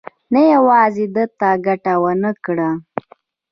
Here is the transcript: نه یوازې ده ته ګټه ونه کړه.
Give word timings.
نه 0.33 0.41
یوازې 0.53 1.05
ده 1.15 1.23
ته 1.39 1.49
ګټه 1.65 1.93
ونه 2.01 2.31
کړه. 2.45 2.69